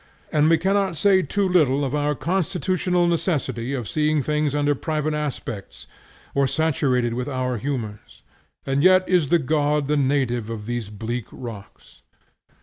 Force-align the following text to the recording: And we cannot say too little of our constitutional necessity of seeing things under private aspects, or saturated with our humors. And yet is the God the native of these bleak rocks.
And 0.31 0.49
we 0.49 0.57
cannot 0.57 0.97
say 0.97 1.21
too 1.21 1.47
little 1.47 1.85
of 1.85 1.93
our 1.93 2.15
constitutional 2.15 3.05
necessity 3.05 3.75
of 3.75 3.87
seeing 3.87 4.23
things 4.23 4.55
under 4.55 4.73
private 4.73 5.13
aspects, 5.13 5.85
or 6.33 6.47
saturated 6.47 7.13
with 7.13 7.29
our 7.29 7.59
humors. 7.59 8.23
And 8.65 8.81
yet 8.81 9.07
is 9.07 9.27
the 9.27 9.37
God 9.37 9.85
the 9.85 9.97
native 9.97 10.49
of 10.49 10.65
these 10.65 10.89
bleak 10.89 11.25
rocks. 11.31 12.01